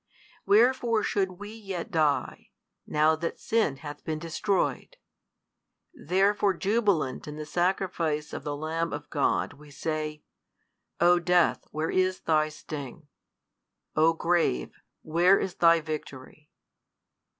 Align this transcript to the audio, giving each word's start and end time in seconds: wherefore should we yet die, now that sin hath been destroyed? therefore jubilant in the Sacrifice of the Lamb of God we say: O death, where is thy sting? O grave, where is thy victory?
wherefore 0.47 1.03
should 1.03 1.33
we 1.33 1.51
yet 1.53 1.91
die, 1.91 2.49
now 2.87 3.15
that 3.15 3.39
sin 3.39 3.75
hath 3.75 4.03
been 4.03 4.17
destroyed? 4.17 4.97
therefore 5.93 6.55
jubilant 6.55 7.27
in 7.27 7.35
the 7.35 7.45
Sacrifice 7.45 8.33
of 8.33 8.43
the 8.43 8.55
Lamb 8.57 8.93
of 8.93 9.11
God 9.11 9.53
we 9.53 9.69
say: 9.69 10.23
O 10.99 11.19
death, 11.19 11.65
where 11.69 11.91
is 11.91 12.21
thy 12.21 12.49
sting? 12.49 13.09
O 13.95 14.11
grave, 14.13 14.73
where 15.03 15.37
is 15.39 15.53
thy 15.53 15.79
victory? 15.79 16.49